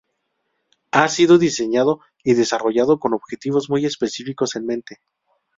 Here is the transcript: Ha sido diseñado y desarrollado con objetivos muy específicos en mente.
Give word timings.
Ha 0.91 1.07
sido 1.09 1.37
diseñado 1.37 1.99
y 2.23 2.33
desarrollado 2.33 2.97
con 2.97 3.13
objetivos 3.13 3.69
muy 3.69 3.85
específicos 3.85 4.55
en 4.55 4.65
mente. 4.65 4.99